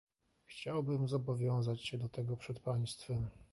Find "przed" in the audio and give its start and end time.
2.37-2.59